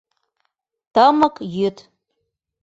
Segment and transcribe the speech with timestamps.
[0.93, 1.77] Тымык йӱд…